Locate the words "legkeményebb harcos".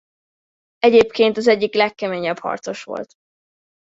1.73-2.83